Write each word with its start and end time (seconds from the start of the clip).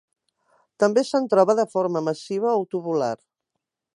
També 0.83 1.03
se'n 1.09 1.27
troba 1.33 1.57
de 1.59 1.67
forma 1.75 2.03
massiva 2.09 2.57
o 2.61 2.65
tubular. 2.75 3.13